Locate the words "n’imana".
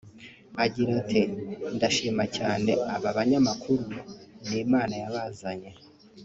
4.49-4.93